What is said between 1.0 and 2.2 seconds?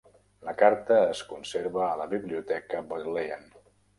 es conserva a la